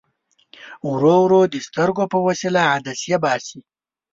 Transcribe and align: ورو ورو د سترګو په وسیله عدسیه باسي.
ورو 0.89 1.15
ورو 1.23 1.41
د 1.53 1.55
سترګو 1.67 2.03
په 2.13 2.17
وسیله 2.27 2.61
عدسیه 2.73 3.17
باسي. 3.23 3.59